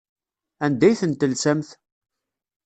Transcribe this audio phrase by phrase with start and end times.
[0.65, 1.69] Anda ay tent-telsamt?